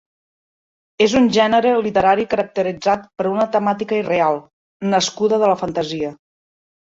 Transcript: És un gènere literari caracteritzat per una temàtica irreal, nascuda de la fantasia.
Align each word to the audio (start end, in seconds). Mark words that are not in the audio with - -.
És 1.05 1.11
un 1.19 1.27
gènere 1.35 1.73
literari 1.87 2.25
caracteritzat 2.31 3.03
per 3.21 3.27
una 3.33 3.45
temàtica 3.57 4.01
irreal, 4.01 4.41
nascuda 4.95 5.41
de 5.45 5.53
la 5.53 5.59
fantasia. 5.63 6.13